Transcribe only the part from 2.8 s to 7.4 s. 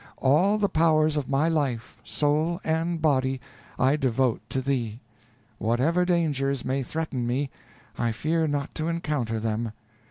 body, I devote to thee. Whatever dangers may threaten